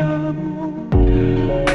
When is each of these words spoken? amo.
amo. 0.00 1.69